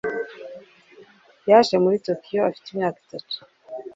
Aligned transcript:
Yaje 1.49 1.75
muri 1.83 2.03
Tokiyo 2.07 2.41
afite 2.49 2.67
imyaka 2.69 2.97
itatu. 3.05 3.37